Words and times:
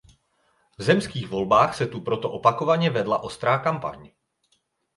V 0.77 0.81
zemských 0.83 1.27
volbách 1.27 1.75
se 1.75 1.87
tu 1.87 2.01
proto 2.01 2.31
opakovaně 2.31 2.89
vedla 2.89 3.23
ostrá 3.23 3.57
kampaň. 3.59 4.11